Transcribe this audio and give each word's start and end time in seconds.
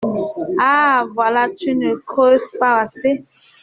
Ah! 0.59 1.05
voilà! 1.11 1.47
tu 1.55 1.75
ne 1.75 1.93
creuses 1.97 2.49
pas 2.59 2.79
assez. 2.79 3.23